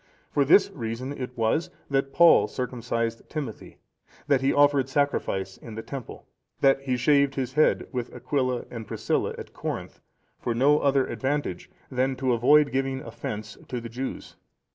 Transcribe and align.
For 0.31 0.43
this 0.43 0.71
reason 0.71 1.11
it 1.13 1.37
was, 1.37 1.69
that 1.91 2.11
Paul 2.11 2.47
circumcised 2.47 3.21
Timothy,(469) 3.29 4.21
that 4.29 4.41
he 4.41 4.51
offered 4.51 4.89
sacrifice 4.89 5.57
in 5.57 5.75
the 5.75 5.83
temple,(470) 5.83 6.23
that 6.61 6.81
he 6.81 6.97
shaved 6.97 7.35
his 7.35 7.53
head 7.53 7.87
with 7.91 8.11
Aquila 8.11 8.65
and 8.71 8.87
Priscilla 8.87 9.35
at 9.37 9.53
Corinth;(471) 9.53 9.99
for 10.39 10.55
no 10.55 10.79
other 10.79 11.05
advantage 11.05 11.69
than 11.91 12.15
to 12.15 12.33
avoid 12.33 12.71
giving 12.71 13.01
offence 13.01 13.59
to 13.67 13.79
the 13.79 13.89
Jews. 13.89 14.37